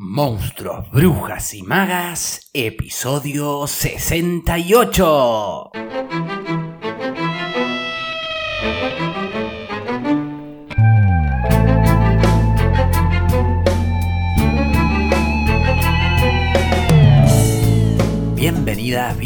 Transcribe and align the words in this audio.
Monstruos, 0.00 0.88
Brujas 0.92 1.54
y 1.54 1.64
Magas, 1.64 2.50
episodio 2.52 3.66
68. 3.66 5.72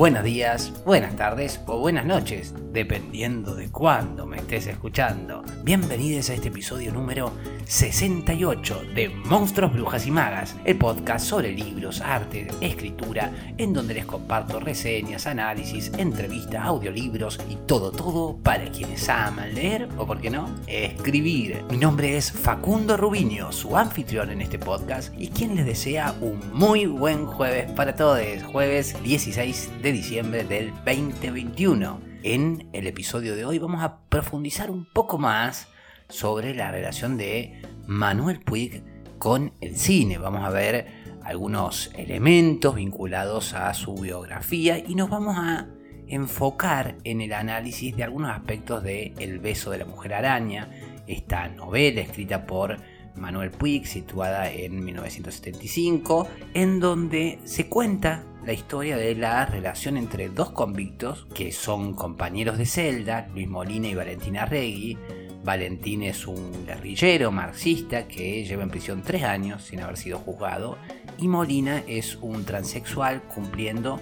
buenos 0.00 0.24
días, 0.24 0.72
buenas 0.86 1.14
tardes 1.14 1.60
o 1.66 1.78
buenas 1.78 2.06
noches, 2.06 2.54
dependiendo 2.72 3.54
de 3.54 3.68
cuándo 3.70 4.24
me 4.24 4.38
estés 4.38 4.66
escuchando. 4.66 5.42
Bienvenidos 5.62 6.30
a 6.30 6.34
este 6.34 6.48
episodio 6.48 6.90
número 6.90 7.34
68 7.66 8.82
de 8.94 9.10
Monstruos, 9.10 9.74
Brujas 9.74 10.06
y 10.06 10.10
Magas, 10.10 10.56
el 10.64 10.78
podcast 10.78 11.26
sobre 11.26 11.52
libros, 11.52 12.00
arte, 12.00 12.48
escritura, 12.62 13.30
en 13.58 13.74
donde 13.74 13.92
les 13.92 14.06
comparto 14.06 14.58
reseñas, 14.58 15.26
análisis, 15.26 15.92
entrevistas, 15.98 16.64
audiolibros 16.64 17.38
y 17.50 17.56
todo, 17.66 17.92
todo 17.92 18.38
para 18.38 18.70
quienes 18.70 19.06
aman 19.10 19.54
leer 19.54 19.86
o, 19.98 20.06
por 20.06 20.18
qué 20.18 20.30
no, 20.30 20.48
escribir. 20.66 21.62
Mi 21.70 21.76
nombre 21.76 22.16
es 22.16 22.32
Facundo 22.32 22.96
Rubiño, 22.96 23.52
su 23.52 23.76
anfitrión 23.76 24.30
en 24.30 24.40
este 24.40 24.58
podcast 24.58 25.12
y 25.18 25.28
quien 25.28 25.56
les 25.56 25.66
desea 25.66 26.14
un 26.22 26.40
muy 26.54 26.86
buen 26.86 27.26
jueves 27.26 27.70
para 27.72 27.94
todos, 27.94 28.20
jueves 28.50 28.96
16 29.04 29.70
de 29.82 29.89
diciembre 29.92 30.44
del 30.44 30.72
2021. 30.84 32.00
En 32.22 32.68
el 32.72 32.86
episodio 32.86 33.34
de 33.34 33.44
hoy 33.44 33.58
vamos 33.58 33.82
a 33.82 33.98
profundizar 34.08 34.70
un 34.70 34.84
poco 34.84 35.18
más 35.18 35.68
sobre 36.08 36.54
la 36.54 36.70
relación 36.70 37.16
de 37.16 37.60
Manuel 37.86 38.40
Puig 38.40 38.82
con 39.18 39.52
el 39.60 39.76
cine. 39.76 40.18
Vamos 40.18 40.44
a 40.44 40.50
ver 40.50 40.86
algunos 41.24 41.90
elementos 41.96 42.76
vinculados 42.76 43.54
a 43.54 43.74
su 43.74 43.94
biografía 43.94 44.78
y 44.78 44.94
nos 44.94 45.10
vamos 45.10 45.36
a 45.36 45.66
enfocar 46.06 46.96
en 47.04 47.20
el 47.20 47.32
análisis 47.32 47.96
de 47.96 48.04
algunos 48.04 48.30
aspectos 48.30 48.82
de 48.82 49.12
El 49.18 49.38
beso 49.40 49.70
de 49.70 49.78
la 49.78 49.84
mujer 49.86 50.14
araña, 50.14 50.70
esta 51.06 51.48
novela 51.48 52.00
escrita 52.00 52.46
por 52.46 52.76
Manuel 53.16 53.50
Puig, 53.50 53.86
situada 53.86 54.50
en 54.50 54.84
1975, 54.84 56.28
en 56.54 56.80
donde 56.80 57.38
se 57.44 57.68
cuenta 57.68 58.24
la 58.44 58.52
historia 58.52 58.96
de 58.96 59.14
la 59.14 59.44
relación 59.46 59.96
entre 59.96 60.28
dos 60.28 60.50
convictos 60.50 61.26
que 61.34 61.52
son 61.52 61.94
compañeros 61.94 62.58
de 62.58 62.66
celda, 62.66 63.28
Luis 63.34 63.48
Molina 63.48 63.88
y 63.88 63.94
Valentina 63.94 64.46
Regui. 64.46 64.98
Valentín 65.44 66.02
es 66.02 66.26
un 66.26 66.66
guerrillero 66.66 67.30
marxista 67.30 68.06
que 68.06 68.44
lleva 68.44 68.62
en 68.62 68.70
prisión 68.70 69.02
tres 69.02 69.24
años 69.24 69.64
sin 69.64 69.80
haber 69.80 69.96
sido 69.96 70.18
juzgado 70.18 70.78
y 71.18 71.28
Molina 71.28 71.82
es 71.86 72.16
un 72.20 72.44
transexual 72.44 73.22
cumpliendo 73.22 74.00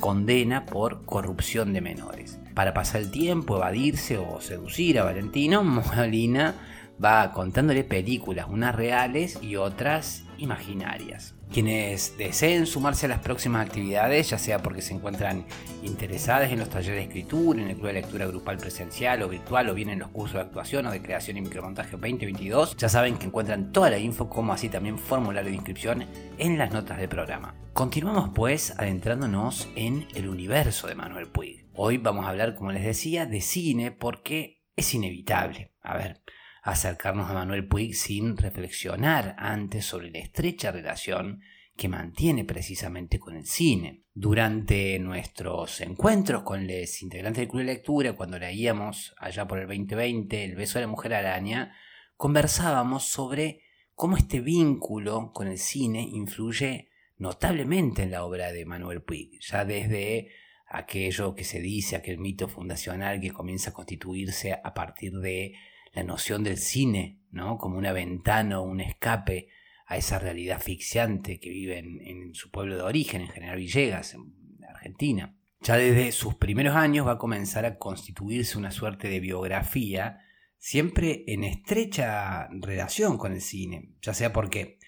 condena 0.00 0.66
por 0.66 1.04
corrupción 1.04 1.72
de 1.72 1.80
menores. 1.80 2.38
Para 2.54 2.74
pasar 2.74 3.00
el 3.02 3.10
tiempo, 3.10 3.56
evadirse 3.56 4.18
o 4.18 4.40
seducir 4.40 4.98
a 4.98 5.04
Valentino, 5.04 5.64
Molina 5.64 6.54
va 7.02 7.32
contándole 7.32 7.84
películas, 7.84 8.46
unas 8.48 8.74
reales 8.74 9.38
y 9.42 9.56
otras 9.56 10.25
imaginarias. 10.38 11.34
Quienes 11.52 12.18
deseen 12.18 12.66
sumarse 12.66 13.06
a 13.06 13.08
las 13.08 13.20
próximas 13.20 13.66
actividades, 13.66 14.30
ya 14.30 14.38
sea 14.38 14.58
porque 14.58 14.82
se 14.82 14.94
encuentran 14.94 15.44
interesadas 15.82 16.50
en 16.50 16.58
los 16.58 16.68
talleres 16.68 16.96
de 16.96 17.02
escritura, 17.02 17.62
en 17.62 17.68
el 17.68 17.76
club 17.76 17.86
de 17.86 17.92
lectura 17.94 18.26
grupal 18.26 18.58
presencial 18.58 19.22
o 19.22 19.28
virtual, 19.28 19.68
o 19.68 19.74
bien 19.74 19.90
en 19.90 20.00
los 20.00 20.08
cursos 20.08 20.34
de 20.34 20.40
actuación 20.40 20.86
o 20.86 20.90
de 20.90 21.02
creación 21.02 21.36
y 21.36 21.42
micromontaje 21.42 21.92
2022, 21.92 22.76
ya 22.76 22.88
saben 22.88 23.16
que 23.16 23.26
encuentran 23.26 23.72
toda 23.72 23.90
la 23.90 23.98
info, 23.98 24.28
como 24.28 24.52
así 24.52 24.68
también 24.68 24.98
formulario 24.98 25.50
de 25.50 25.56
inscripción 25.56 26.04
en 26.38 26.58
las 26.58 26.72
notas 26.72 26.98
del 26.98 27.08
programa. 27.08 27.54
Continuamos 27.72 28.30
pues 28.34 28.72
adentrándonos 28.78 29.68
en 29.76 30.08
el 30.14 30.28
universo 30.28 30.88
de 30.88 30.94
Manuel 30.94 31.28
Puig. 31.28 31.66
Hoy 31.74 31.98
vamos 31.98 32.24
a 32.24 32.30
hablar, 32.30 32.54
como 32.54 32.72
les 32.72 32.84
decía, 32.84 33.26
de 33.26 33.40
cine 33.40 33.92
porque 33.92 34.62
es 34.76 34.94
inevitable. 34.94 35.72
A 35.82 35.96
ver, 35.96 36.22
acercarnos 36.66 37.30
a 37.30 37.34
Manuel 37.34 37.68
Puig 37.68 37.94
sin 37.94 38.36
reflexionar 38.36 39.36
antes 39.38 39.84
sobre 39.84 40.10
la 40.10 40.18
estrecha 40.18 40.72
relación 40.72 41.40
que 41.76 41.88
mantiene 41.88 42.44
precisamente 42.44 43.20
con 43.20 43.36
el 43.36 43.46
cine. 43.46 44.02
Durante 44.12 44.98
nuestros 44.98 45.80
encuentros 45.80 46.42
con 46.42 46.66
los 46.66 47.02
integrantes 47.02 47.42
del 47.42 47.48
Club 47.48 47.60
de 47.60 47.66
Lectura, 47.66 48.12
cuando 48.14 48.40
leíamos 48.40 49.14
allá 49.16 49.46
por 49.46 49.60
el 49.60 49.68
2020 49.68 50.44
El 50.44 50.56
beso 50.56 50.80
de 50.80 50.86
la 50.86 50.90
mujer 50.90 51.14
araña, 51.14 51.72
conversábamos 52.16 53.04
sobre 53.04 53.60
cómo 53.94 54.16
este 54.16 54.40
vínculo 54.40 55.30
con 55.32 55.46
el 55.46 55.58
cine 55.58 56.02
influye 56.02 56.88
notablemente 57.16 58.02
en 58.02 58.10
la 58.10 58.24
obra 58.24 58.50
de 58.50 58.66
Manuel 58.66 59.02
Puig, 59.02 59.38
ya 59.40 59.64
desde 59.64 60.30
aquello 60.66 61.36
que 61.36 61.44
se 61.44 61.60
dice, 61.60 61.94
aquel 61.94 62.18
mito 62.18 62.48
fundacional 62.48 63.20
que 63.20 63.30
comienza 63.30 63.70
a 63.70 63.72
constituirse 63.72 64.52
a 64.52 64.74
partir 64.74 65.12
de 65.12 65.54
la 65.96 66.04
noción 66.04 66.44
del 66.44 66.58
cine, 66.58 67.18
¿no? 67.30 67.56
Como 67.56 67.78
una 67.78 67.92
ventana 67.92 68.60
o 68.60 68.64
un 68.64 68.80
escape 68.80 69.48
a 69.86 69.96
esa 69.96 70.18
realidad 70.18 70.58
asfixiante 70.58 71.40
que 71.40 71.48
vive 71.48 71.78
en, 71.78 72.34
su 72.34 72.50
pueblo 72.50 72.76
de 72.76 72.82
origen, 72.82 73.22
en 73.22 73.28
General 73.28 73.56
Villegas, 73.56 74.12
en 74.12 74.34
Argentina. 74.68 75.34
Ya 75.62 75.76
desde 75.76 76.12
sus 76.12 76.34
primeros 76.34 76.76
años 76.76 77.06
va 77.06 77.12
a 77.12 77.18
comenzar 77.18 77.64
a 77.64 77.78
constituirse 77.78 78.58
una 78.58 78.72
suerte 78.72 79.08
de 79.08 79.20
biografía, 79.20 80.20
siempre 80.58 81.24
en 81.28 81.44
estrecha 81.44 82.48
relación 82.50 83.16
con 83.16 83.32
el 83.32 83.40
cine, 83.40 83.94
ya 84.02 84.12
sea 84.12 84.34
porque 84.34 84.78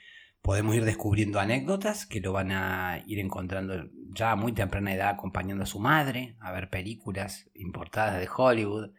podemos 0.42 0.76
ir 0.76 0.84
descubriendo 0.84 1.40
anécdotas 1.40 2.04
que 2.04 2.20
lo 2.20 2.32
van 2.32 2.52
a 2.52 3.02
ir 3.06 3.18
encontrando 3.18 3.88
ya 4.10 4.32
a 4.32 4.36
muy 4.36 4.52
temprana 4.52 4.94
edad 4.94 5.08
acompañando 5.10 5.64
a 5.64 5.66
su 5.66 5.80
madre 5.80 6.36
a 6.40 6.52
ver 6.52 6.68
películas 6.68 7.48
importadas 7.54 8.20
de 8.20 8.28
Hollywood, 8.34 8.90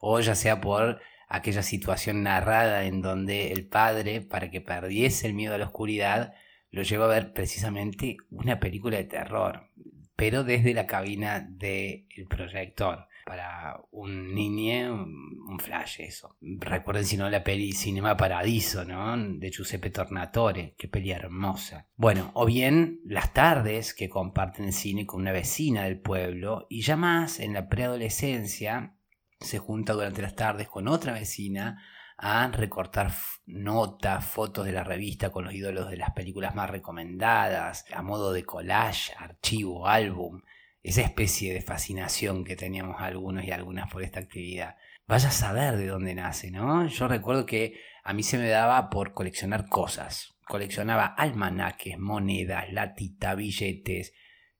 o 0.00 0.20
ya 0.20 0.34
sea 0.34 0.62
por 0.62 1.00
aquella 1.28 1.62
situación 1.62 2.22
narrada 2.22 2.84
en 2.84 3.02
donde 3.02 3.52
el 3.52 3.66
padre, 3.66 4.22
para 4.22 4.50
que 4.50 4.60
perdiese 4.60 5.26
el 5.26 5.34
miedo 5.34 5.54
a 5.54 5.58
la 5.58 5.66
oscuridad, 5.66 6.34
lo 6.70 6.82
lleva 6.82 7.04
a 7.04 7.08
ver 7.08 7.32
precisamente 7.32 8.16
una 8.30 8.58
película 8.58 8.96
de 8.96 9.04
terror, 9.04 9.70
pero 10.16 10.42
desde 10.42 10.74
la 10.74 10.86
cabina 10.86 11.46
del 11.48 12.06
proyector. 12.28 13.06
Para 13.24 13.78
un 13.90 14.34
niño, 14.34 15.04
un 15.04 15.58
flash 15.60 16.00
eso. 16.00 16.38
Recuerden 16.40 17.04
si 17.04 17.18
no 17.18 17.28
la 17.28 17.44
peli 17.44 17.72
Cinema 17.72 18.16
Paradiso, 18.16 18.86
¿no? 18.86 19.14
De 19.18 19.50
Giuseppe 19.50 19.90
Tornatore, 19.90 20.74
qué 20.78 20.88
peli 20.88 21.10
hermosa. 21.10 21.88
Bueno, 21.96 22.30
o 22.32 22.46
bien 22.46 23.00
las 23.04 23.34
tardes 23.34 23.92
que 23.92 24.08
comparten 24.08 24.64
el 24.64 24.72
cine 24.72 25.04
con 25.04 25.20
una 25.20 25.32
vecina 25.32 25.84
del 25.84 26.00
pueblo 26.00 26.66
y 26.70 26.80
ya 26.80 26.96
más 26.96 27.38
en 27.38 27.52
la 27.52 27.68
preadolescencia 27.68 28.97
se 29.40 29.58
junta 29.58 29.92
durante 29.92 30.22
las 30.22 30.34
tardes 30.34 30.68
con 30.68 30.88
otra 30.88 31.12
vecina 31.12 31.82
a 32.16 32.48
recortar 32.48 33.12
notas, 33.46 34.26
fotos 34.26 34.66
de 34.66 34.72
la 34.72 34.82
revista 34.82 35.30
con 35.30 35.44
los 35.44 35.54
ídolos 35.54 35.88
de 35.88 35.96
las 35.96 36.10
películas 36.10 36.54
más 36.54 36.68
recomendadas, 36.68 37.84
a 37.92 38.02
modo 38.02 38.32
de 38.32 38.44
collage, 38.44 39.14
archivo, 39.16 39.86
álbum, 39.86 40.42
esa 40.82 41.02
especie 41.02 41.54
de 41.54 41.62
fascinación 41.62 42.44
que 42.44 42.56
teníamos 42.56 42.96
algunos 43.00 43.44
y 43.44 43.52
algunas 43.52 43.90
por 43.90 44.02
esta 44.02 44.18
actividad. 44.18 44.76
Vaya 45.06 45.28
a 45.28 45.32
saber 45.32 45.76
de 45.76 45.86
dónde 45.86 46.14
nace, 46.14 46.50
¿no? 46.50 46.86
Yo 46.86 47.06
recuerdo 47.06 47.46
que 47.46 47.80
a 48.02 48.12
mí 48.12 48.24
se 48.24 48.36
me 48.36 48.48
daba 48.48 48.90
por 48.90 49.14
coleccionar 49.14 49.68
cosas. 49.68 50.36
Coleccionaba 50.46 51.06
almanaques, 51.06 51.98
monedas, 51.98 52.72
latita, 52.72 53.34
billetes. 53.34 54.12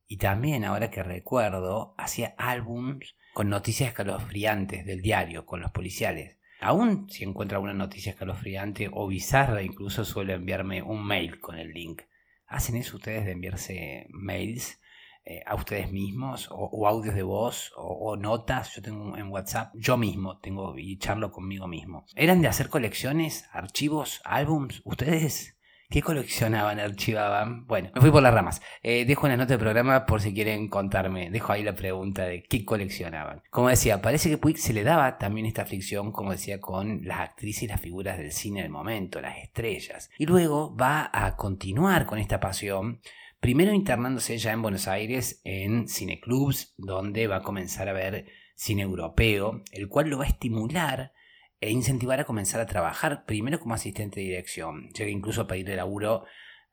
Y 0.07 0.17
también, 0.17 0.63
ahora 0.63 0.89
que 0.89 1.03
recuerdo, 1.03 1.93
hacía 1.97 2.35
álbums 2.37 3.15
con 3.33 3.49
noticias 3.49 3.89
escalofriantes 3.89 4.85
del 4.85 5.01
diario, 5.01 5.45
con 5.45 5.61
los 5.61 5.71
policiales. 5.71 6.37
Aún 6.59 7.09
si 7.09 7.23
encuentra 7.23 7.57
alguna 7.57 7.73
noticia 7.73 8.11
escalofriante 8.11 8.89
o 8.91 9.07
bizarra, 9.07 9.63
incluso 9.63 10.03
suele 10.03 10.33
enviarme 10.33 10.81
un 10.81 11.05
mail 11.05 11.39
con 11.39 11.57
el 11.57 11.71
link. 11.71 12.01
¿Hacen 12.47 12.75
eso 12.75 12.97
ustedes 12.97 13.25
de 13.25 13.31
enviarse 13.31 14.07
mails 14.09 14.81
eh, 15.23 15.41
a 15.45 15.55
ustedes 15.55 15.91
mismos 15.91 16.49
o, 16.51 16.87
audios 16.87 17.15
de 17.15 17.23
voz 17.23 17.71
o, 17.77 18.17
notas? 18.17 18.75
Yo 18.75 18.81
tengo 18.81 19.15
en 19.15 19.29
WhatsApp, 19.29 19.73
yo 19.75 19.95
mismo 19.95 20.39
tengo 20.39 20.77
y 20.77 20.97
charlo 20.97 21.31
conmigo 21.31 21.67
mismo. 21.67 22.05
¿Eran 22.15 22.41
de 22.41 22.47
hacer 22.49 22.69
colecciones, 22.69 23.47
archivos, 23.53 24.19
álbums? 24.25 24.81
¿Ustedes 24.83 25.58
¿Qué 25.91 26.03
coleccionaban, 26.03 26.79
archivaban? 26.79 27.65
Bueno, 27.65 27.89
me 27.95 28.01
fui 28.01 28.11
por 28.11 28.21
las 28.21 28.31
ramas. 28.31 28.61
Eh, 28.83 29.05
dejo 29.05 29.25
una 29.25 29.37
nota 29.37 29.55
de 29.55 29.57
programa 29.57 30.05
por 30.05 30.21
si 30.21 30.35
quieren 30.35 30.67
contarme. 30.67 31.31
Dejo 31.31 31.51
ahí 31.51 31.63
la 31.63 31.73
pregunta 31.73 32.25
de 32.25 32.43
qué 32.43 32.63
coleccionaban. 32.63 33.41
Como 33.49 33.69
decía, 33.69 33.99
parece 33.99 34.29
que 34.29 34.37
Puig 34.37 34.59
se 34.59 34.71
le 34.71 34.83
daba 34.83 35.17
también 35.17 35.47
esta 35.47 35.63
aflicción, 35.63 36.11
como 36.11 36.29
decía, 36.31 36.61
con 36.61 37.01
las 37.05 37.21
actrices 37.21 37.63
y 37.63 37.67
las 37.67 37.81
figuras 37.81 38.19
del 38.19 38.31
cine 38.31 38.61
del 38.61 38.69
momento, 38.69 39.19
las 39.19 39.39
estrellas. 39.39 40.11
Y 40.19 40.27
luego 40.27 40.75
va 40.75 41.09
a 41.11 41.35
continuar 41.35 42.05
con 42.05 42.19
esta 42.19 42.39
pasión 42.39 43.01
primero 43.39 43.73
internándose 43.73 44.37
ya 44.37 44.51
en 44.51 44.61
Buenos 44.61 44.87
Aires 44.87 45.41
en 45.43 45.87
cineclubs, 45.87 46.75
donde 46.77 47.25
va 47.25 47.37
a 47.37 47.41
comenzar 47.41 47.89
a 47.89 47.93
ver 47.93 48.27
cine 48.53 48.83
europeo, 48.83 49.63
el 49.71 49.87
cual 49.87 50.09
lo 50.09 50.19
va 50.19 50.25
a 50.25 50.27
estimular 50.27 51.13
e 51.61 51.71
incentivar 51.71 52.19
a 52.19 52.25
comenzar 52.25 52.61
a 52.61 52.65
trabajar 52.65 53.25
primero 53.25 53.59
como 53.59 53.73
asistente 53.73 54.19
de 54.19 54.27
dirección. 54.27 54.89
Llega 54.89 55.09
incluso 55.09 55.41
a 55.41 55.47
pedirle 55.47 55.75
laburo, 55.75 56.25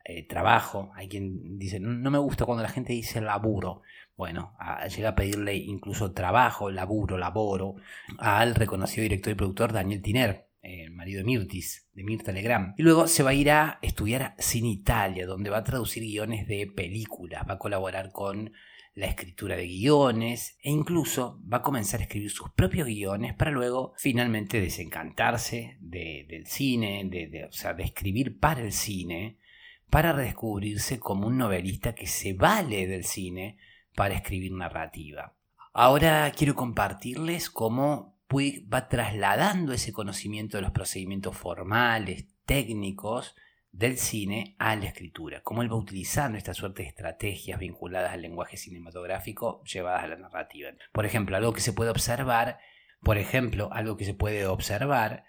eh, 0.04 0.26
trabajo. 0.26 0.92
Hay 0.94 1.08
quien 1.08 1.58
dice, 1.58 1.80
no, 1.80 2.10
me 2.10 2.18
gusta 2.18 2.44
cuando 2.44 2.62
la 2.62 2.68
gente 2.68 2.92
dice 2.92 3.20
laburo. 3.20 3.82
Bueno, 4.16 4.56
llega 4.96 5.10
a 5.10 5.14
pedirle 5.14 5.56
incluso 5.56 6.12
trabajo, 6.12 6.70
laburo, 6.70 7.18
laboro 7.18 7.76
al 8.18 8.54
reconocido 8.54 9.02
director 9.02 9.32
y 9.32 9.36
productor 9.36 9.72
Daniel 9.72 10.00
Tiner, 10.00 10.46
el 10.62 10.90
marido 10.92 11.18
de 11.18 11.24
Mirtis, 11.24 11.88
de 11.92 12.02
Mirta 12.02 12.32
Legrand. 12.32 12.74
Y 12.78 12.82
luego 12.82 13.08
se 13.08 13.22
va 13.22 13.30
a 13.30 13.34
ir 13.34 13.50
a 13.50 13.78
estudiar 13.82 14.34
cine 14.38 14.68
Italia, 14.68 15.26
donde 15.26 15.50
va 15.50 15.58
a 15.58 15.64
traducir 15.64 16.02
guiones 16.02 16.46
de 16.46 16.66
películas, 16.66 17.44
va 17.48 17.54
a 17.54 17.58
colaborar 17.58 18.10
con 18.10 18.52
la 18.96 19.06
escritura 19.06 19.56
de 19.56 19.69
guiones 19.69 20.56
e 20.62 20.70
incluso 20.70 21.38
va 21.52 21.58
a 21.58 21.62
comenzar 21.62 22.00
a 22.00 22.04
escribir 22.04 22.31
sus 22.31 22.50
propios 22.50 22.88
guiones 22.88 23.34
para 23.34 23.50
luego 23.50 23.93
finalmente 23.98 24.58
desencantarse 24.58 25.76
del 25.81 26.46
cine, 26.46 27.04
de, 27.04 27.44
o 27.44 27.52
sea, 27.52 27.75
de 27.75 27.84
escribir 27.84 28.38
para 28.38 28.62
el 28.62 28.72
cine, 28.72 29.37
para 29.90 30.14
redescubrirse 30.14 30.98
como 30.98 31.26
un 31.26 31.37
novelista 31.37 31.94
que 31.94 32.06
se 32.06 32.32
vale 32.32 32.87
del 32.87 33.04
cine 33.04 33.58
para 33.94 34.14
escribir 34.14 34.52
narrativa. 34.52 35.37
Ahora 35.75 36.32
quiero 36.34 36.54
compartirles 36.54 37.50
cómo 37.50 38.19
Puig 38.26 38.66
va 38.72 38.88
trasladando 38.88 39.75
ese 39.75 39.92
conocimiento 39.92 40.56
de 40.56 40.62
los 40.62 40.72
procedimientos 40.72 41.37
formales, 41.37 42.28
técnicos, 42.46 43.37
del 43.76 43.99
cine 43.99 44.56
a 44.58 44.75
la 44.75 44.87
escritura, 44.87 45.43
cómo 45.43 45.61
él 45.61 45.70
va 45.70 45.76
utilizando 45.76 46.38
esta 46.38 46.55
suerte 46.55 46.82
de 46.82 46.88
estrategias 46.88 47.61
vinculadas 47.61 48.14
al 48.14 48.23
lenguaje 48.23 48.56
cinematográfico 48.56 49.62
llevadas 49.64 50.05
a 50.05 50.08
la 50.08 50.17
narrativa. 50.17 50.70
Por 50.93 51.05
ejemplo, 51.05 51.37
algo 51.37 51.52
que 51.52 51.61
se 51.61 51.75
puede 51.75 51.90
observar, 51.90 52.58
por 53.02 53.19
ejemplo, 53.19 53.69
algo 53.73 53.99
que 53.99 54.06
se 54.06 54.14
puede 54.14 54.46
observar, 54.46 55.25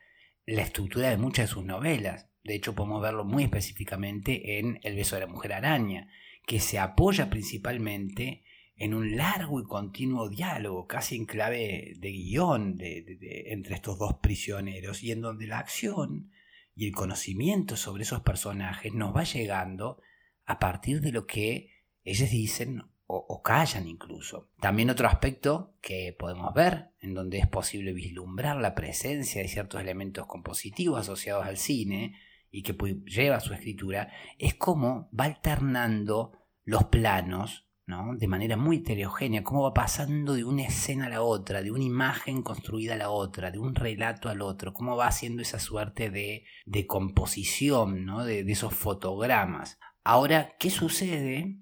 la 0.45 0.61
estructura 0.61 1.09
de 1.09 1.17
muchas 1.17 1.49
de 1.49 1.53
sus 1.53 1.65
novelas. 1.65 2.29
De 2.45 2.55
hecho, 2.55 2.73
podemos 2.73 3.01
verlo 3.01 3.25
muy 3.25 3.43
específicamente 3.43 4.59
en 4.59 4.79
El 4.81 4.95
beso 4.95 5.17
de 5.17 5.21
la 5.21 5.27
mujer 5.27 5.51
araña, 5.51 6.09
que 6.45 6.61
se 6.61 6.79
apoya 6.79 7.29
principalmente 7.29 8.45
en 8.77 8.93
un 8.93 9.17
largo 9.17 9.59
y 9.59 9.65
continuo 9.65 10.29
diálogo, 10.29 10.87
casi 10.87 11.17
en 11.17 11.25
clave 11.25 11.95
de 11.97 12.11
guion 12.11 12.77
entre 12.79 13.75
estos 13.75 13.99
dos 13.99 14.19
prisioneros, 14.21 15.03
y 15.03 15.11
en 15.11 15.19
donde 15.19 15.47
la 15.47 15.59
acción 15.59 16.31
y 16.77 16.85
el 16.85 16.93
conocimiento 16.93 17.75
sobre 17.75 18.03
esos 18.03 18.21
personajes 18.21 18.93
nos 18.93 19.13
va 19.13 19.23
llegando 19.23 19.99
a 20.45 20.59
partir 20.59 21.01
de 21.01 21.11
lo 21.11 21.25
que 21.25 21.71
ellos 22.03 22.29
dicen 22.29 22.83
o, 23.07 23.41
callan 23.41 23.87
incluso. 23.87 24.49
También 24.59 24.89
otro 24.89 25.07
aspecto 25.07 25.73
que 25.81 26.15
podemos 26.17 26.53
ver, 26.53 26.89
en 26.99 27.13
donde 27.13 27.39
es 27.39 27.47
posible 27.47 27.93
vislumbrar 27.93 28.57
la 28.57 28.75
presencia 28.75 29.41
de 29.41 29.47
ciertos 29.47 29.81
elementos 29.81 30.27
compositivos 30.27 30.99
asociados 30.99 31.47
al 31.47 31.57
cine 31.57 32.15
y 32.51 32.63
que 32.63 32.73
lleva 33.05 33.39
su 33.39 33.53
escritura, 33.53 34.11
es 34.37 34.53
cómo 34.53 35.09
va 35.17 35.25
alternando 35.25 36.33
los 36.63 36.83
planos 36.85 37.66
de 37.87 38.27
manera 38.27 38.57
muy 38.57 38.77
heterogénea, 38.77 39.43
cómo 39.43 39.63
va 39.63 39.73
pasando 39.73 40.33
de 40.33 40.43
una 40.43 40.63
escena 40.63 41.05
a 41.05 41.09
la 41.09 41.21
otra, 41.21 41.61
de 41.61 41.71
una 41.71 41.85
imagen 41.85 42.41
construida 42.41 42.95
a 42.95 42.97
la 42.97 43.09
otra, 43.09 43.49
de 43.49 43.59
un 43.59 43.75
relato 43.75 44.27
al 44.27 44.41
otro, 44.41 44.73
cómo 44.73 44.97
va 44.97 45.07
haciendo 45.07 45.41
esa 45.41 45.57
suerte 45.57 46.09
de, 46.09 46.43
de 46.65 46.85
composición 46.85 48.05
¿no? 48.05 48.25
de, 48.25 48.41
esos 48.41 48.73
fotogramas. 48.73 49.79
Ahora, 50.03 50.53
¿qué 50.59 50.69
sucede 50.69 51.59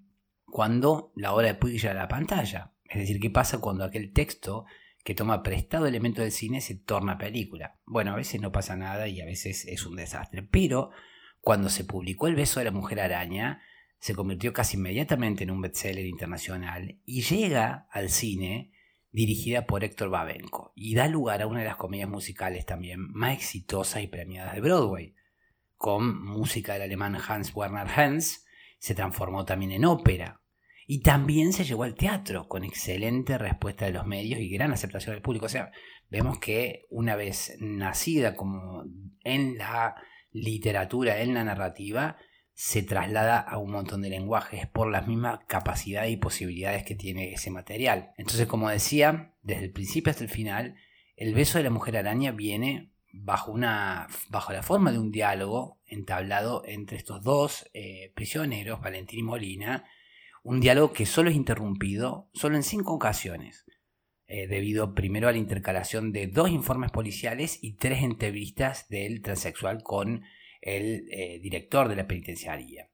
cuando 0.48 1.12
la 1.16 1.32
obra 1.32 1.48
de 1.48 1.56
Puig 1.56 1.80
llega 1.80 1.92
a 1.92 1.94
la 1.94 2.08
pantalla? 2.08 2.72
Es 2.86 3.02
decir, 3.02 3.20
¿qué 3.20 3.30
pasa 3.30 3.62
cuando 3.62 3.84
aquel 3.84 4.12
texto 4.12 4.66
que 5.04 5.14
toma 5.14 5.44
prestado 5.44 5.86
elemento 5.86 6.24
del 6.24 6.32
cine 6.32 6.60
se 6.60 6.74
torna 6.74 7.20
película? 7.20 7.78
Bueno, 7.86 8.14
a 8.14 8.16
veces 8.16 8.42
no 8.42 8.52
pasa 8.52 8.76
nada 8.76 9.08
y 9.08 9.22
a 9.22 9.26
veces 9.26 9.66
es 9.66 9.86
un 9.86 9.96
desastre, 9.96 10.42
pero 10.42 10.90
cuando 11.40 11.70
se 11.70 11.84
publicó 11.84 12.26
El 12.26 12.34
beso 12.34 12.60
de 12.60 12.66
la 12.66 12.72
mujer 12.72 13.00
araña, 13.00 13.62
se 14.00 14.16
convirtió 14.16 14.54
casi 14.54 14.78
inmediatamente 14.78 15.44
en 15.44 15.52
un 15.52 15.62
bestseller 15.62 16.06
internacional 16.06 17.00
y 17.06 17.22
llega 17.22 17.88
al 17.92 18.10
cine 18.10 18.72
dirigida 19.12 19.66
por 19.66 19.84
Héctor 19.84 20.10
Babenco 20.10 20.74
y 20.76 20.94
da 20.94 21.08
lugar 21.08 21.42
a 21.42 21.48
una 21.48 21.60
de 21.60 21.66
las 21.66 21.78
comedias 21.78 22.10
musicales 22.10 22.66
también 22.66 23.12
más 23.14 23.34
exitosas 23.34 24.04
y 24.04 24.08
premiadas 24.08 24.54
de 24.54 24.62
Broadway. 24.62 25.16
Con 25.78 26.24
música 26.24 26.74
del 26.74 26.84
alemán 26.84 27.18
Hans 27.28 27.56
Werner 27.56 27.88
Hans, 27.88 28.46
se 28.78 28.94
transformó 28.94 29.46
también 29.46 29.72
en 29.72 29.86
ópera 29.86 30.42
y 30.86 31.02
también 31.02 31.54
se 31.54 31.64
llevó 31.64 31.84
al 31.84 31.96
teatro 31.96 32.48
con 32.48 32.64
excelente 32.64 33.38
respuesta 33.38 33.86
de 33.86 33.94
los 33.94 34.06
medios 34.06 34.40
y 34.40 34.50
gran 34.50 34.72
aceptación 34.72 35.16
del 35.16 35.24
público. 35.24 35.48
O 35.48 35.50
sea, 35.50 35.72
vemos 36.10 36.38
que 36.40 36.86
una 36.90 37.16
vez 37.16 37.56
nacida 37.60 38.36
como 38.36 38.84
en 39.24 39.58
la 39.58 39.96
literatura, 40.32 41.22
en 41.22 41.34
la 41.34 41.44
narrativa, 41.44 42.18
se 42.56 42.84
traslada 42.84 43.38
a 43.38 43.58
un 43.58 43.70
montón 43.72 44.02
de 44.02 44.10
lenguajes 44.10 44.66
por 44.66 44.90
las 44.90 45.08
mismas 45.08 45.42
capacidades 45.46 46.12
y 46.12 46.18
posibilidades 46.18 46.84
que 46.84 46.96
tiene 46.96 47.34
ese 47.34 47.52
material. 47.52 48.12
Entonces, 48.18 48.48
como 48.48 48.70
decía, 48.70 49.34
desde 49.44 49.66
el 49.66 49.72
principio 49.72 50.10
hasta 50.10 50.24
el 50.24 50.30
final, 50.30 50.76
el 51.18 51.36
beso 51.36 51.58
de 51.58 51.66
la 51.66 51.70
mujer 51.70 51.98
araña 51.98 52.32
viene 52.32 52.94
bajo, 53.12 53.52
una, 53.52 54.08
bajo 54.30 54.54
la 54.54 54.64
forma 54.64 54.94
de 54.94 55.00
un 55.00 55.12
diálogo 55.12 55.82
entablado 55.86 56.64
entre 56.66 56.98
estos 56.98 57.22
dos 57.24 57.70
eh, 57.74 58.14
prisioneros, 58.16 58.80
Valentín 58.80 59.20
y 59.20 59.24
Molina, 59.24 59.84
un 60.42 60.62
diálogo 60.62 60.94
que 60.94 61.06
solo 61.06 61.30
es 61.30 61.36
interrumpido 61.36 62.30
solo 62.34 62.56
en 62.56 62.64
cinco 62.64 62.94
ocasiones, 62.94 63.66
eh, 64.28 64.48
debido 64.48 64.96
primero 64.96 65.28
a 65.28 65.34
la 65.34 65.38
intercalación 65.40 66.14
de 66.14 66.28
dos 66.28 66.50
informes 66.50 66.92
policiales 66.92 67.62
y 67.62 67.74
tres 67.74 68.02
entrevistas 68.02 68.88
del 68.88 69.22
transexual 69.22 69.84
con 69.84 70.24
el 70.66 71.08
eh, 71.12 71.40
director 71.42 71.88
de 71.88 71.96
la 71.96 72.08
penitenciaría. 72.08 72.90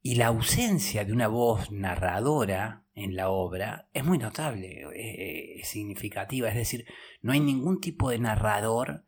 Y 0.00 0.14
la 0.14 0.28
ausencia 0.28 1.04
de 1.04 1.12
una 1.12 1.28
voz 1.28 1.70
narradora 1.70 2.86
en 2.94 3.14
la 3.14 3.28
obra 3.28 3.88
es 3.92 4.04
muy 4.04 4.18
notable, 4.18 4.84
es, 4.94 5.68
significativa, 5.68 6.48
es 6.48 6.54
decir, 6.54 6.86
no 7.20 7.32
hay 7.32 7.40
ningún 7.40 7.80
tipo 7.80 8.10
de 8.10 8.18
narrador 8.18 9.04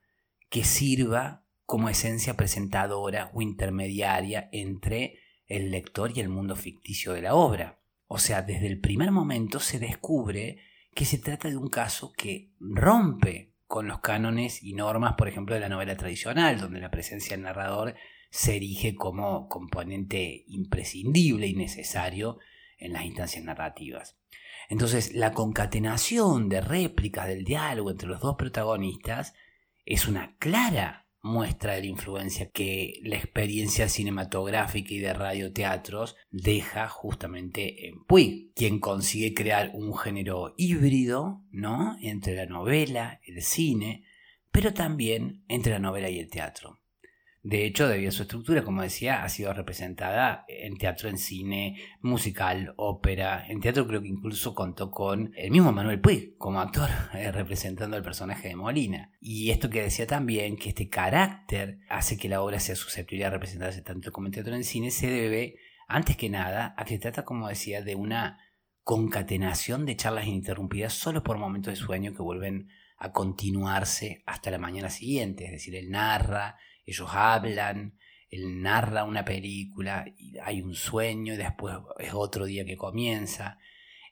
que 0.51 0.65
sirva 0.65 1.47
como 1.65 1.89
esencia 1.89 2.35
presentadora 2.35 3.31
o 3.33 3.43
intermediaria 3.43 4.49
entre 4.53 5.19
el 5.47 5.71
lector 5.71 6.13
y 6.15 6.21
el 6.21 6.29
mundo 6.29 6.57
ficticio 6.57 7.13
de 7.13 7.23
la 7.23 7.35
obra. 7.35 7.81
O 8.07 8.19
sea, 8.19 8.43
desde 8.43 8.67
el 8.67 8.81
primer 8.81 9.11
momento 9.11 9.61
se 9.61 9.79
descubre 9.79 10.59
que 10.95 11.05
se 11.05 11.19
trata 11.19 11.49
de 11.49 11.57
un 11.57 11.69
caso 11.69 12.13
que 12.13 12.53
rompe 12.61 13.54
con 13.67 13.89
los 13.89 14.01
cánones 14.01 14.63
y 14.63 14.75
normas, 14.75 15.15
por 15.15 15.29
ejemplo, 15.29 15.55
de 15.55 15.61
la 15.61 15.69
novela 15.69 15.97
tradicional, 15.97 16.61
donde 16.61 16.81
la 16.81 16.91
presencia 16.91 17.37
del 17.37 17.45
narrador 17.45 17.95
se 18.31 18.57
erige 18.57 18.95
como 18.95 19.49
componente 19.49 20.45
imprescindible 20.49 21.47
y 21.47 21.55
necesario 21.55 22.39
en 22.79 22.93
las 22.93 23.05
instancias 23.05 23.45
narrativas. 23.45 24.19
Entonces, 24.69 25.15
la 25.15 25.33
concatenación 25.33 26.49
de 26.49 26.61
réplicas 26.61 27.29
del 27.29 27.45
diálogo 27.45 27.91
entre 27.91 28.09
los 28.09 28.21
dos 28.21 28.37
protagonistas 28.37 29.35
es 29.85 30.09
una 30.09 30.37
clara 30.39 31.04
muestra 31.25 31.73
de 31.73 31.81
la 31.81 31.87
influencia 31.87 32.51
que 32.51 33.01
la 33.03 33.17
experiencia 33.17 33.89
cinematográfica 33.89 34.93
y 34.93 34.99
de 34.99 35.15
radioteatros 35.15 36.17
deja 36.31 36.87
justamente 36.89 37.89
en 37.89 38.05
Puig, 38.05 38.53
quien 38.55 38.79
consigue 38.79 39.33
crear 39.33 39.71
un 39.73 39.97
género 39.97 40.55
híbrido, 40.59 41.43
¿no? 41.51 41.97
Entre 42.03 42.35
la 42.35 42.45
novela, 42.45 43.21
el 43.27 43.41
cine, 43.41 44.05
pero 44.53 44.75
también 44.75 45.45
entre 45.49 45.73
la 45.73 45.79
novela 45.79 46.11
y 46.11 46.19
el 46.19 46.29
teatro. 46.29 46.84
De 47.45 47.67
hecho, 47.67 47.87
debido 47.87 48.09
a 48.09 48.13
su 48.13 48.23
estructura, 48.23 48.65
como 48.65 48.81
decía, 48.81 49.23
ha 49.23 49.29
sido 49.29 49.53
representada 49.53 50.47
en 50.49 50.79
teatro, 50.79 51.11
en 51.11 51.19
cine, 51.19 51.77
musical, 52.01 52.73
ópera. 52.79 53.45
En 53.47 53.61
teatro 53.61 53.87
creo 53.87 54.01
que 54.01 54.09
incluso 54.09 54.55
contó 54.55 54.91
con 54.91 55.31
el 55.37 55.51
mismo 55.51 55.71
Manuel 55.71 56.01
Puig 56.01 56.39
como 56.39 56.63
actor 56.63 56.89
eh, 57.13 57.31
representando 57.31 57.97
al 57.97 58.03
personaje 58.03 58.49
de 58.49 58.57
Molina. 58.57 59.13
Y 59.21 59.51
esto 59.51 59.69
que 59.69 59.83
decía 59.83 60.07
también, 60.07 60.57
que 60.57 60.71
este 60.71 60.89
carácter 60.89 61.81
hace 61.91 62.17
que 62.17 62.31
la 62.31 62.41
obra 62.41 62.59
sea 62.61 62.77
susceptible 62.77 63.27
a 63.27 63.31
representarse 63.31 63.83
tanto 63.83 64.11
como 64.11 64.27
en 64.27 64.33
teatro 64.33 64.55
en 64.55 64.65
cine, 64.65 64.91
se 64.91 65.11
debe, 65.11 65.57
antes 65.87 66.17
que 66.17 66.31
nada, 66.31 66.75
a 66.79 66.87
que 66.87 66.99
trata, 66.99 67.27
como 67.27 67.49
decía, 67.49 67.83
de 67.83 67.95
una 67.95 68.39
concatenación 68.85 69.85
de 69.85 69.97
charlas 69.97 70.27
ininterrumpidas 70.27 70.95
solo 70.95 71.23
por 71.23 71.37
momentos 71.37 71.75
de 71.75 71.85
sueño 71.85 72.15
que 72.15 72.23
vuelven 72.23 72.69
a 72.97 73.13
continuarse 73.13 74.23
hasta 74.25 74.51
la 74.51 74.59
mañana 74.59 74.89
siguiente. 74.89 75.45
Es 75.45 75.51
decir, 75.51 75.75
él 75.75 75.91
narra, 75.91 76.57
ellos 76.85 77.09
hablan, 77.13 77.99
él 78.31 78.63
narra 78.63 79.05
una 79.05 79.25
película 79.25 80.05
y 80.17 80.39
hay 80.39 80.61
un 80.61 80.75
sueño 80.75 81.35
y 81.35 81.37
después 81.37 81.77
es 81.99 82.13
otro 82.15 82.47
día 82.47 82.65
que 82.65 82.77
comienza. 82.77 83.59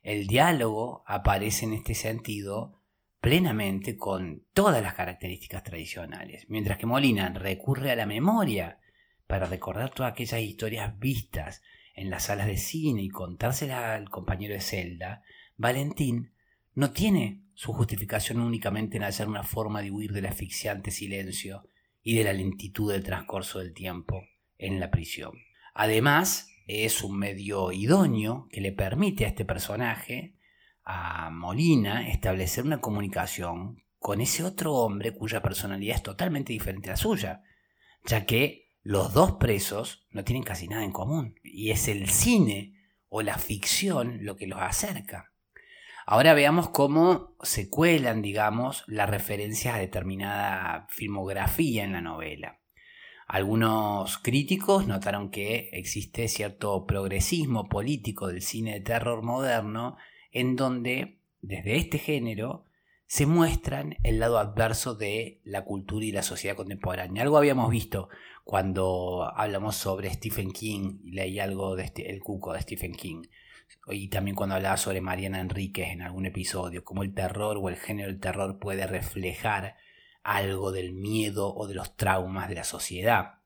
El 0.03 0.27
diálogo 0.27 1.03
aparece 1.07 1.65
en 1.65 1.75
este 1.75 1.95
sentido 1.95 2.81
plenamente 3.21 3.97
con 3.97 4.45
todas 4.53 4.83
las 4.83 4.95
características 4.95 5.63
tradicionales, 5.63 6.47
mientras 6.49 6.79
que 6.79 6.87
Molina 6.87 7.29
recurre 7.31 7.93
a 7.93 7.97
la 7.97 8.07
memoria 8.07 8.79
para 9.27 9.47
recordar 9.47 9.91
todas 9.91 10.13
aquellas 10.13 10.41
historias 10.41 10.99
vistas 10.99 11.63
en 11.95 12.11
las 12.11 12.25
salas 12.25 12.47
de 12.47 12.57
cine 12.57 13.03
y 13.03 13.09
contárselas 13.09 13.85
al 13.85 14.11
compañero 14.11 14.55
de 14.55 14.61
celda, 14.61 15.23
Valentín 15.57 16.33
no 16.75 16.91
tiene 16.91 17.43
su 17.55 17.73
justificación 17.73 18.41
únicamente 18.41 18.97
en 18.97 19.05
hacer 19.05 19.29
una 19.29 19.43
forma 19.43 19.83
de 19.83 19.91
huir 19.91 20.13
del 20.13 20.27
asfixiante 20.27 20.91
silencio 20.91 21.65
y 22.03 22.17
de 22.17 22.25
la 22.25 22.33
lentitud 22.33 22.93
del 22.93 23.05
transcurso 23.05 23.59
del 23.59 23.73
tiempo 23.73 24.25
en 24.59 24.81
la 24.81 24.91
prisión. 24.91 25.33
Además, 25.75 26.49
es 26.67 27.03
un 27.03 27.19
medio 27.19 27.73
idóneo 27.73 28.49
que 28.51 28.61
le 28.61 28.73
permite 28.73 29.25
a 29.25 29.29
este 29.29 29.45
personaje 29.45 30.35
a 30.85 31.31
Molina 31.31 32.09
establecer 32.09 32.65
una 32.65 32.81
comunicación 32.81 33.83
con 33.99 34.21
ese 34.21 34.43
otro 34.43 34.75
hombre 34.75 35.13
cuya 35.13 35.43
personalidad 35.43 35.97
es 35.97 36.03
totalmente 36.03 36.53
diferente 36.53 36.91
a 36.91 36.93
la 36.95 36.97
suya, 36.97 37.43
ya 38.05 38.27
que 38.27 38.71
los 38.83 39.13
dos 39.13 39.33
presos 39.33 40.07
no 40.11 40.25
tienen 40.25 40.43
casi 40.43 40.67
nada 40.67 40.85
en 40.85 40.91
común, 40.91 41.37
y 41.45 41.71
es 41.71 41.87
el 41.87 42.09
cine 42.09 42.75
o 43.09 43.23
la 43.23 43.39
ficción 43.39 44.25
lo 44.25 44.37
que 44.37 44.49
los 44.49 44.61
acerca. 44.61 45.32
Ahora 46.07 46.35
veamos 46.35 46.69
cómo 46.69 47.37
se 47.43 47.71
cuelan, 47.71 48.23
digamos, 48.23 48.85
las 48.87 49.09
referencias 49.09 49.75
a 49.75 49.79
determinada 49.79 50.87
filmografía 50.91 51.85
en 51.85 51.93
la 51.93 52.01
novela. 52.01 52.59
Algunos 53.29 54.19
críticos 54.19 54.87
notaron 54.87 55.31
que 55.31 55.71
existe 55.73 56.29
cierto 56.29 56.87
progresismo 56.87 57.69
político 57.69 58.27
del 58.27 58.43
cine 58.43 58.75
de 58.75 58.81
terror 58.81 59.23
moderno 59.23 59.97
en 60.33 60.57
donde 60.57 61.21
desde 61.41 61.77
este 61.77 61.99
género 61.99 62.67
se 63.07 63.27
muestran 63.27 63.97
el 64.03 64.19
lado 64.21 64.39
adverso 64.39 64.95
de 64.95 65.41
la 65.45 65.65
cultura 65.65 66.05
y 66.05 66.13
la 66.13 66.23
sociedad 66.23 66.57
contemporánea. 66.57 67.23
Algo 67.23 67.37
habíamos 67.37 67.71
visto 67.71 68.09
cuando 68.45 69.31
hablamos 69.37 69.77
sobre 69.77 70.11
Stephen 70.11 70.51
King 70.51 70.99
y 71.05 71.13
leí 71.13 71.39
algo 71.39 71.77
de 71.77 71.85
este, 71.85 72.19
Cuco 72.21 72.53
de 72.55 72.63
Stephen 72.63 72.95
King. 72.95 73.23
Y 73.89 74.09
también 74.09 74.37
cuando 74.37 74.55
hablaba 74.55 74.77
sobre 74.77 75.01
Mariana 75.01 75.41
Enríquez 75.41 75.89
en 75.89 76.03
algún 76.03 76.27
episodio, 76.27 76.85
cómo 76.85 77.03
el 77.03 77.15
terror 77.15 77.59
o 77.61 77.69
el 77.69 77.77
género 77.77 78.09
del 78.09 78.21
terror 78.21 78.59
puede 78.59 78.87
reflejar 78.87 79.77
algo 80.23 80.73
del 80.73 80.93
miedo 80.93 81.55
o 81.55 81.67
de 81.67 81.75
los 81.75 81.97
traumas 81.97 82.49
de 82.49 82.55
la 82.55 82.65
sociedad 82.65 83.43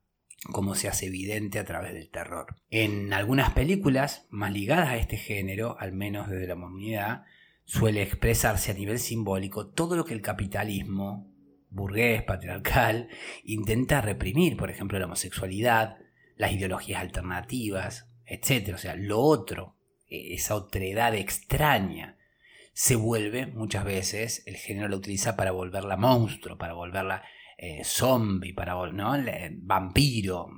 como 0.52 0.74
se 0.74 0.88
hace 0.88 1.06
evidente 1.06 1.58
a 1.58 1.64
través 1.64 1.92
del 1.92 2.10
terror. 2.10 2.56
En 2.70 3.12
algunas 3.12 3.50
películas 3.52 4.26
más 4.30 4.52
ligadas 4.52 4.88
a 4.88 4.96
este 4.96 5.16
género, 5.16 5.76
al 5.80 5.92
menos 5.92 6.28
desde 6.28 6.46
la 6.46 6.54
modernidad, 6.54 7.24
suele 7.64 8.02
expresarse 8.02 8.70
a 8.70 8.74
nivel 8.74 8.98
simbólico 8.98 9.68
todo 9.68 9.96
lo 9.96 10.04
que 10.04 10.14
el 10.14 10.22
capitalismo 10.22 11.32
burgués, 11.70 12.22
patriarcal, 12.22 13.08
intenta 13.44 14.00
reprimir, 14.00 14.56
por 14.56 14.70
ejemplo, 14.70 14.98
la 14.98 15.06
homosexualidad, 15.06 15.98
las 16.36 16.52
ideologías 16.52 17.00
alternativas, 17.00 18.08
etc. 18.24 18.74
O 18.74 18.78
sea, 18.78 18.94
lo 18.96 19.20
otro, 19.20 19.75
esa 20.08 20.54
otredad 20.54 21.14
extraña, 21.14 22.16
se 22.72 22.94
vuelve 22.94 23.46
muchas 23.46 23.84
veces, 23.84 24.42
el 24.46 24.56
género 24.56 24.88
lo 24.88 24.98
utiliza 24.98 25.34
para 25.34 25.50
volverla 25.50 25.96
monstruo, 25.96 26.58
para 26.58 26.74
volverla 26.74 27.24
eh, 27.56 27.82
zombie, 27.84 28.52
para, 28.52 28.74
vampiro, 28.74 30.50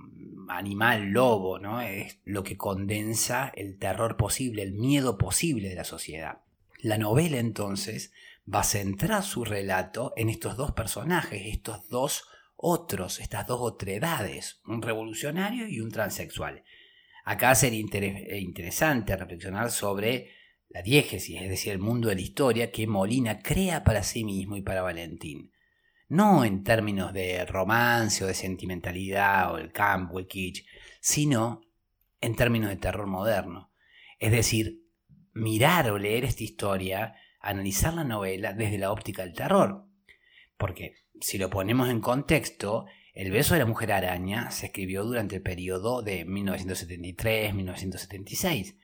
animal, 0.48 1.10
lobo, 1.10 1.58
¿no? 1.60 1.80
Es 1.80 2.18
lo 2.24 2.42
que 2.42 2.56
condensa 2.56 3.52
el 3.54 3.78
terror 3.78 4.16
posible, 4.16 4.62
el 4.62 4.72
miedo 4.72 5.16
posible 5.16 5.68
de 5.68 5.76
la 5.76 5.84
sociedad. 5.84 6.40
La 6.80 6.98
novela 6.98 7.38
entonces 7.38 8.12
va 8.52 8.60
a 8.60 8.64
centrar 8.64 9.22
su 9.22 9.44
relato 9.44 10.12
en 10.16 10.28
estos 10.28 10.56
dos 10.56 10.72
personajes, 10.72 11.42
estos 11.46 11.88
dos 11.88 12.24
otros, 12.56 13.20
estas 13.20 13.46
dos 13.46 13.60
otredades, 13.60 14.60
un 14.66 14.82
revolucionario 14.82 15.68
y 15.68 15.80
un 15.80 15.92
transexual. 15.92 16.64
Acá 17.30 17.54
sería 17.54 17.84
eh, 17.92 18.38
interesante 18.40 19.16
reflexionar 19.16 19.70
sobre 19.70 20.30
la 20.68 20.82
diégesis, 20.82 21.40
es 21.40 21.48
decir, 21.48 21.72
el 21.72 21.78
mundo 21.78 22.08
de 22.08 22.14
la 22.14 22.20
historia 22.20 22.70
que 22.70 22.86
Molina 22.86 23.40
crea 23.40 23.84
para 23.84 24.02
sí 24.02 24.24
mismo 24.24 24.56
y 24.56 24.62
para 24.62 24.82
Valentín 24.82 25.52
no 26.08 26.44
en 26.44 26.64
términos 26.64 27.12
de 27.12 27.44
romance 27.44 28.24
o 28.24 28.26
de 28.26 28.34
sentimentalidad 28.34 29.52
o 29.52 29.58
el 29.58 29.72
campo 29.72 30.18
el 30.18 30.26
kitsch, 30.26 30.64
sino 31.00 31.60
en 32.20 32.34
términos 32.34 32.70
de 32.70 32.76
terror 32.76 33.06
moderno. 33.06 33.72
Es 34.18 34.32
decir, 34.32 34.82
mirar 35.34 35.90
o 35.90 35.98
leer 35.98 36.24
esta 36.24 36.42
historia, 36.42 37.14
analizar 37.40 37.94
la 37.94 38.04
novela 38.04 38.52
desde 38.52 38.78
la 38.78 38.90
óptica 38.90 39.22
del 39.22 39.34
terror. 39.34 39.84
Porque 40.56 40.94
si 41.20 41.38
lo 41.38 41.50
ponemos 41.50 41.88
en 41.88 42.00
contexto, 42.00 42.86
El 43.18 43.30
beso 43.32 43.54
de 43.54 43.58
la 43.58 43.66
mujer 43.66 43.90
araña 43.90 44.52
se 44.52 44.66
escribió 44.66 45.02
durante 45.02 45.34
el 45.34 45.42
periodo 45.42 46.02
de 46.02 46.24
1973-1976 46.24 48.76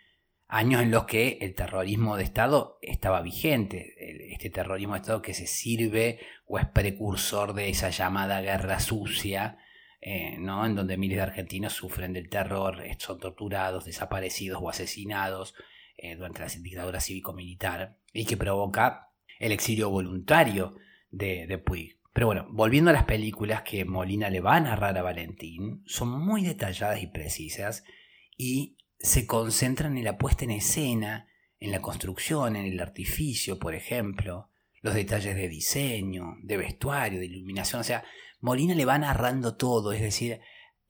años 0.48 0.82
en 0.82 0.90
los 0.90 1.04
que 1.04 1.38
el 1.40 1.54
terrorismo 1.54 2.16
de 2.16 2.24
Estado 2.24 2.80
estaba 2.82 3.22
vigente, 3.22 3.94
este 4.32 4.50
terrorismo 4.50 4.94
de 4.94 5.00
Estado 5.02 5.22
que 5.22 5.34
se 5.34 5.46
sirve 5.46 6.18
o 6.46 6.58
es 6.58 6.66
precursor 6.66 7.54
de 7.54 7.68
esa 7.68 7.90
llamada 7.90 8.40
guerra 8.40 8.80
sucia, 8.80 9.58
eh, 10.00 10.36
¿no? 10.40 10.66
en 10.66 10.74
donde 10.74 10.96
miles 10.96 11.18
de 11.18 11.22
argentinos 11.22 11.74
sufren 11.74 12.12
del 12.12 12.28
terror, 12.28 12.82
son 12.98 13.20
torturados, 13.20 13.84
desaparecidos 13.84 14.60
o 14.60 14.68
asesinados 14.68 15.54
eh, 15.96 16.16
durante 16.16 16.40
la 16.40 16.48
dictadura 16.48 17.00
cívico-militar 17.00 17.98
y 18.12 18.24
que 18.24 18.36
provoca 18.36 19.12
el 19.38 19.52
exilio 19.52 19.90
voluntario 19.90 20.74
de, 21.12 21.46
de 21.46 21.58
Puig. 21.58 22.00
Pero 22.14 22.28
bueno, 22.28 22.46
volviendo 22.50 22.90
a 22.90 22.94
las 22.94 23.04
películas 23.04 23.62
que 23.62 23.84
Molina 23.84 24.30
le 24.30 24.40
va 24.40 24.54
a 24.54 24.60
narrar 24.60 24.96
a 24.96 25.02
Valentín, 25.02 25.82
son 25.84 26.10
muy 26.10 26.44
detalladas 26.44 27.02
y 27.02 27.08
precisas 27.08 27.82
y 28.36 28.78
se 29.00 29.26
concentran 29.26 29.98
en 29.98 30.04
la 30.04 30.16
puesta 30.16 30.44
en 30.44 30.52
escena, 30.52 31.26
en 31.58 31.72
la 31.72 31.82
construcción, 31.82 32.54
en 32.54 32.66
el 32.66 32.78
artificio, 32.78 33.58
por 33.58 33.74
ejemplo, 33.74 34.48
los 34.80 34.94
detalles 34.94 35.34
de 35.34 35.48
diseño, 35.48 36.36
de 36.40 36.56
vestuario, 36.56 37.18
de 37.18 37.26
iluminación. 37.26 37.80
O 37.80 37.84
sea, 37.84 38.04
Molina 38.40 38.76
le 38.76 38.84
va 38.84 38.96
narrando 38.96 39.56
todo, 39.56 39.92
es 39.92 40.00
decir, 40.00 40.40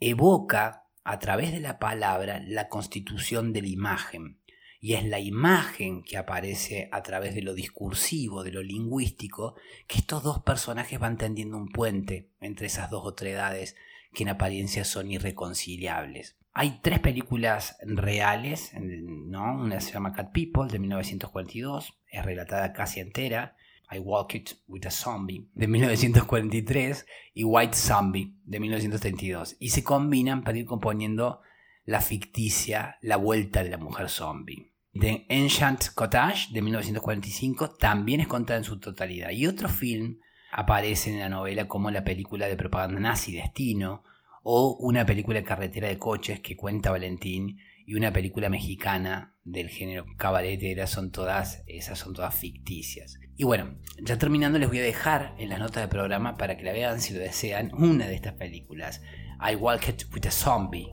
evoca 0.00 0.84
a 1.04 1.18
través 1.20 1.52
de 1.52 1.60
la 1.60 1.78
palabra 1.78 2.42
la 2.46 2.68
constitución 2.68 3.54
de 3.54 3.62
la 3.62 3.68
imagen. 3.68 4.40
Y 4.84 4.96
es 4.96 5.04
la 5.06 5.18
imagen 5.18 6.02
que 6.02 6.18
aparece 6.18 6.90
a 6.92 7.02
través 7.02 7.34
de 7.34 7.40
lo 7.40 7.54
discursivo, 7.54 8.44
de 8.44 8.52
lo 8.52 8.62
lingüístico, 8.62 9.54
que 9.86 9.96
estos 9.96 10.22
dos 10.22 10.42
personajes 10.42 11.00
van 11.00 11.16
tendiendo 11.16 11.56
un 11.56 11.70
puente 11.70 12.28
entre 12.38 12.66
esas 12.66 12.90
dos 12.90 13.06
otredades 13.06 13.76
que 14.12 14.24
en 14.24 14.28
apariencia 14.28 14.84
son 14.84 15.10
irreconciliables. 15.10 16.36
Hay 16.52 16.80
tres 16.82 17.00
películas 17.00 17.78
reales, 17.80 18.72
¿no? 18.74 19.54
Una 19.54 19.80
se 19.80 19.90
llama 19.90 20.12
Cat 20.12 20.32
People 20.32 20.70
de 20.70 20.78
1942, 20.78 21.98
es 22.10 22.22
relatada 22.22 22.74
casi 22.74 23.00
entera. 23.00 23.56
I 23.90 24.00
Walk 24.00 24.34
It 24.34 24.50
with 24.68 24.84
a 24.84 24.90
Zombie 24.90 25.48
de 25.54 25.66
1943 25.66 27.06
y 27.32 27.44
White 27.44 27.74
Zombie 27.74 28.34
de 28.44 28.60
1932. 28.60 29.56
Y 29.60 29.70
se 29.70 29.82
combinan 29.82 30.44
para 30.44 30.58
ir 30.58 30.66
componiendo 30.66 31.40
la 31.86 32.02
ficticia 32.02 32.98
La 33.00 33.16
Vuelta 33.16 33.64
de 33.64 33.70
la 33.70 33.78
Mujer 33.78 34.10
Zombie. 34.10 34.73
The 34.98 35.26
Enchant 35.28 35.92
Cottage 35.94 36.52
de 36.52 36.62
1945 36.62 37.70
también 37.70 38.20
es 38.20 38.28
contada 38.28 38.58
en 38.58 38.64
su 38.64 38.78
totalidad. 38.78 39.30
Y 39.30 39.46
otro 39.46 39.68
film 39.68 40.20
aparece 40.52 41.10
en 41.10 41.18
la 41.18 41.28
novela 41.28 41.66
como 41.66 41.90
la 41.90 42.04
película 42.04 42.46
de 42.46 42.56
propaganda 42.56 43.00
nazi 43.00 43.32
Destino 43.32 44.04
o 44.44 44.76
una 44.78 45.04
película 45.04 45.40
de 45.40 45.44
carretera 45.44 45.88
de 45.88 45.98
coches 45.98 46.38
que 46.40 46.56
cuenta 46.56 46.92
Valentín 46.92 47.58
y 47.86 47.94
una 47.94 48.12
película 48.12 48.48
mexicana 48.48 49.34
del 49.42 49.68
género 49.68 50.06
cabaretera 50.16 50.86
son 50.86 51.10
todas 51.10 51.64
esas 51.66 51.98
son 51.98 52.14
todas 52.14 52.34
ficticias. 52.34 53.18
Y 53.36 53.42
bueno, 53.42 53.74
ya 54.00 54.16
terminando 54.16 54.60
les 54.60 54.68
voy 54.68 54.78
a 54.78 54.82
dejar 54.82 55.34
en 55.38 55.48
las 55.48 55.58
notas 55.58 55.82
del 55.82 55.88
programa 55.88 56.36
para 56.36 56.56
que 56.56 56.62
la 56.62 56.72
vean 56.72 57.00
si 57.00 57.14
lo 57.14 57.20
desean 57.20 57.72
una 57.74 58.06
de 58.06 58.14
estas 58.14 58.34
películas. 58.34 59.02
I 59.40 59.56
Walked 59.56 60.06
with 60.14 60.26
a 60.26 60.30
Zombie. 60.30 60.88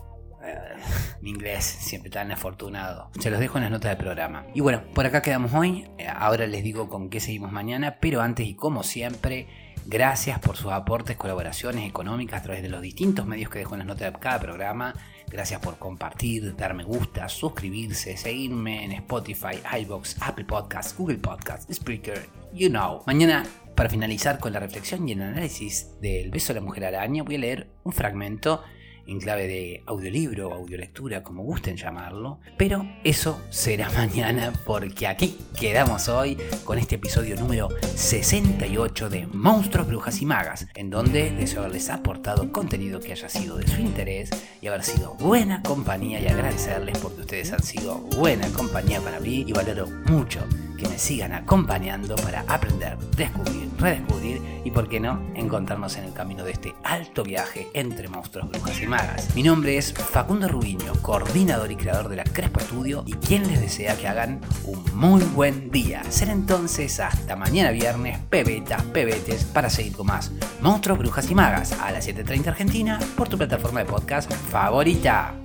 Mi 1.22 1.30
inglés 1.30 1.64
siempre 1.64 2.10
tan 2.10 2.32
afortunado. 2.32 3.10
Se 3.20 3.30
los 3.30 3.40
dejo 3.40 3.58
en 3.58 3.64
las 3.64 3.72
notas 3.72 3.92
del 3.92 3.98
programa. 3.98 4.46
Y 4.54 4.62
bueno, 4.62 4.84
por 4.94 5.06
acá 5.06 5.22
quedamos 5.22 5.54
hoy. 5.54 5.88
Eh, 5.98 6.08
ahora 6.08 6.48
les 6.48 6.64
digo 6.64 6.90
con 6.90 7.10
qué 7.10 7.20
seguimos 7.20 7.52
mañana, 7.52 7.98
pero 8.00 8.22
antes 8.22 8.48
y 8.48 8.56
como 8.56 8.84
siempre 8.84 9.48
Gracias 9.86 10.40
por 10.40 10.58
sus 10.58 10.72
aportes, 10.72 11.18
colaboraciones 11.18 11.90
económicas 11.90 12.42
a 12.42 12.44
través 12.44 12.62
de 12.62 12.70
los 12.70 12.82
distintos 12.82 13.26
medios 13.26 13.50
que 13.50 13.60
dejo 13.60 13.74
en 13.74 13.80
las 13.80 13.88
notas 13.88 14.14
de 14.14 14.20
cada 14.20 14.40
programa. 14.40 14.94
Gracias 15.28 15.60
por 15.60 15.78
compartir, 15.78 16.56
dar 16.56 16.76
me 16.76 16.84
gusta, 16.84 17.28
suscribirse, 17.28 18.16
seguirme 18.16 18.86
en 18.86 18.92
Spotify, 18.92 19.60
iBox, 19.82 20.18
Apple 20.22 20.46
Podcasts, 20.46 20.96
Google 20.96 21.18
Podcasts, 21.18 21.74
Spreaker, 21.74 22.28
you 22.54 22.70
know. 22.70 23.02
Mañana, 23.08 23.44
para 23.76 23.90
finalizar 23.90 24.40
con 24.40 24.54
la 24.54 24.60
reflexión 24.60 25.08
y 25.10 25.14
el 25.14 25.22
análisis 25.24 26.00
del 26.00 26.30
beso 26.30 26.54
de 26.54 26.60
la 26.60 26.66
mujer 26.66 26.86
araña, 26.86 27.24
voy 27.24 27.36
a 27.36 27.40
leer 27.40 27.72
un 27.84 27.92
fragmento 27.92 28.62
en 29.08 29.20
clave 29.20 29.48
de 29.48 29.84
audiolibro 29.86 30.50
o 30.50 30.54
audiolectura, 30.54 31.24
como 31.24 31.44
gusten 31.44 31.78
llamarlo. 31.78 32.40
Pero 32.58 32.86
eso 33.04 33.42
será 33.50 33.90
mañana 33.98 34.54
porque 34.66 35.08
aquí 35.08 35.38
quedamos 35.60 36.08
hoy 36.10 36.38
con 36.64 36.78
este 36.78 36.96
episodio 36.96 37.36
número 37.36 37.70
68 37.96 39.10
de 39.10 39.28
Monstruos, 39.28 39.88
Brujas 39.88 40.22
y 40.22 40.26
Magas, 40.26 40.68
en 40.76 40.90
donde 40.90 41.32
deseo 41.32 41.62
haberles 41.62 41.90
aportado 41.90 42.52
contenido 42.52 43.00
que 43.00 43.12
haya 43.12 43.30
sido 43.30 43.58
de 43.58 43.68
su 43.68 43.82
interés 43.82 44.30
y 44.62 44.68
haber 44.68 44.84
sido 44.84 45.16
buena 45.16 45.62
compañía 45.62 46.20
y 46.20 46.28
agradecerles 46.28 46.98
porque 47.00 47.22
ustedes 47.22 47.52
han 47.52 47.64
sido 47.64 47.98
buena 48.18 48.48
compañía 48.50 49.02
para 49.02 49.20
mí 49.20 49.46
y 49.48 49.54
valoro 49.54 49.88
mucho 50.06 50.40
que 50.82 50.90
me 50.90 50.98
sigan 50.98 51.32
acompañando 51.32 52.16
para 52.16 52.44
aprender, 52.48 52.98
descubrir, 53.16 53.70
redescubrir 53.78 54.42
y, 54.66 54.72
por 54.72 54.90
qué 54.90 55.00
no, 55.00 55.22
encontrarnos 55.36 55.96
en 55.98 56.06
el 56.06 56.14
camino 56.14 56.44
de 56.44 56.54
este 56.54 56.74
alto 56.84 57.24
viaje 57.24 57.68
entre 57.74 58.08
monstruos, 58.08 58.50
brujas 58.50 58.82
y 58.82 58.88
magas. 58.88 59.36
Mi 59.36 59.44
nombre 59.44 59.78
es 59.78 59.94
Facundo 59.94 60.48
Rubiño, 60.48 60.94
coordinador 61.04 61.72
y 61.72 61.76
creador 61.76 62.10
de 62.10 62.16
la 62.16 62.24
Crespo 62.24 62.62
Estudio 62.62 63.04
y 63.06 63.14
quien 63.14 63.48
les 63.48 63.62
desea 63.62 63.96
que 63.96 64.08
hagan 64.08 64.42
un 64.66 64.84
muy 64.96 65.22
buen 65.22 65.70
día. 65.70 66.02
Ser 66.10 66.30
entonces 66.30 67.00
hasta 67.00 67.36
mañana 67.36 67.70
viernes, 67.70 68.18
pebetas, 68.32 68.82
pebetes, 68.86 69.44
para 69.44 69.70
seguir 69.70 69.96
con 69.96 70.08
más 70.08 70.32
monstruos, 70.62 70.98
brujas 70.98 71.30
y 71.30 71.36
magas 71.36 71.74
a 71.74 71.92
las 71.92 72.08
7.30 72.08 72.48
Argentina 72.48 73.00
por 73.16 73.30
tu 73.30 73.38
plataforma 73.38 73.82
de 73.82 73.86
podcast 73.86 74.32
favorita. 74.34 75.36